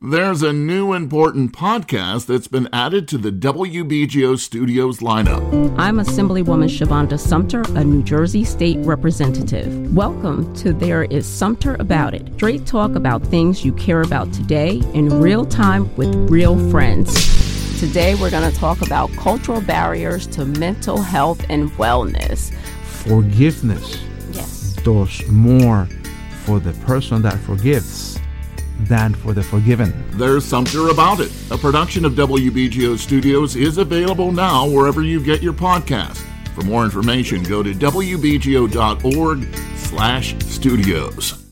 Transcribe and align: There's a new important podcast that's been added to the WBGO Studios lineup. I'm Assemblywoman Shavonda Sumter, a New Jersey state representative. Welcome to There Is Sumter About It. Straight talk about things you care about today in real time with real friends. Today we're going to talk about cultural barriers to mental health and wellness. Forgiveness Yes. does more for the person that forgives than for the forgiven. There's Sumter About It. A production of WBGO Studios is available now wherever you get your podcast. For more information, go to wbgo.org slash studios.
There's 0.00 0.42
a 0.42 0.52
new 0.52 0.92
important 0.92 1.52
podcast 1.52 2.26
that's 2.26 2.46
been 2.46 2.68
added 2.72 3.08
to 3.08 3.18
the 3.18 3.32
WBGO 3.32 4.38
Studios 4.38 4.98
lineup. 5.00 5.42
I'm 5.76 5.96
Assemblywoman 5.96 6.68
Shavonda 6.68 7.18
Sumter, 7.18 7.62
a 7.76 7.82
New 7.82 8.04
Jersey 8.04 8.44
state 8.44 8.78
representative. 8.86 9.92
Welcome 9.96 10.54
to 10.58 10.72
There 10.72 11.02
Is 11.02 11.26
Sumter 11.26 11.74
About 11.80 12.14
It. 12.14 12.32
Straight 12.36 12.64
talk 12.64 12.94
about 12.94 13.24
things 13.26 13.64
you 13.64 13.72
care 13.72 14.02
about 14.02 14.32
today 14.32 14.80
in 14.94 15.20
real 15.20 15.44
time 15.44 15.92
with 15.96 16.14
real 16.30 16.56
friends. 16.70 17.80
Today 17.80 18.14
we're 18.14 18.30
going 18.30 18.48
to 18.48 18.56
talk 18.56 18.82
about 18.82 19.10
cultural 19.14 19.60
barriers 19.60 20.28
to 20.28 20.44
mental 20.44 21.02
health 21.02 21.44
and 21.48 21.70
wellness. 21.72 22.54
Forgiveness 22.84 24.00
Yes. 24.30 24.76
does 24.84 25.26
more 25.26 25.88
for 26.44 26.60
the 26.60 26.72
person 26.84 27.20
that 27.22 27.36
forgives 27.40 28.20
than 28.80 29.14
for 29.14 29.32
the 29.32 29.42
forgiven. 29.42 29.92
There's 30.12 30.44
Sumter 30.44 30.88
About 30.88 31.20
It. 31.20 31.32
A 31.50 31.58
production 31.58 32.04
of 32.04 32.12
WBGO 32.12 32.98
Studios 32.98 33.56
is 33.56 33.78
available 33.78 34.32
now 34.32 34.68
wherever 34.68 35.02
you 35.02 35.22
get 35.22 35.42
your 35.42 35.52
podcast. 35.52 36.24
For 36.54 36.62
more 36.62 36.84
information, 36.84 37.42
go 37.42 37.62
to 37.62 37.72
wbgo.org 37.72 39.56
slash 39.76 40.36
studios. 40.44 41.47